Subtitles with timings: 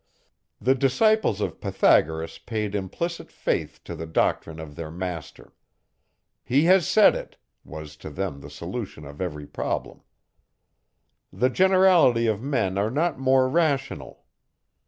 [0.59, 5.53] The disciples of Pythagoras paid implicit faith to the doctrine of their master;
[6.43, 10.01] he has said it, was to them the solution of every problem.
[11.31, 14.25] The generality of men are not more rational.